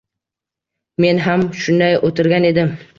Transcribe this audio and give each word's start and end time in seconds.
Men 1.07 1.23
ham 1.27 1.47
shunday 1.67 1.97
o’tirgan 2.11 2.55
edim. 2.55 2.79